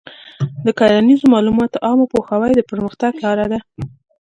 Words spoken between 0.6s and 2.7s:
د کرنیزو معلوماتو عامه پوهاوی د